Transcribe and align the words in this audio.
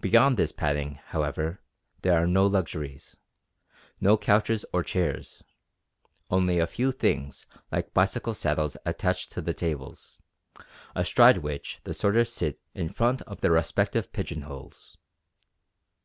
Beyond 0.00 0.36
this 0.36 0.52
padding, 0.52 1.00
however, 1.06 1.60
there 2.02 2.16
are 2.22 2.24
no 2.28 2.46
luxuries 2.46 3.16
no 4.00 4.16
couches 4.16 4.64
or 4.72 4.84
chairs; 4.84 5.42
only 6.30 6.60
a 6.60 6.68
few 6.68 6.92
things 6.92 7.46
like 7.72 7.92
bicycle 7.94 8.32
saddles 8.32 8.76
attached 8.86 9.32
to 9.32 9.42
the 9.42 9.54
tables, 9.54 10.20
astride 10.94 11.38
which 11.38 11.80
the 11.82 11.94
sorters 11.94 12.32
sit 12.32 12.60
in 12.74 12.90
front 12.90 13.22
of 13.22 13.40
their 13.40 13.50
respective 13.50 14.12
pigeon 14.12 14.42
holes. 14.42 14.96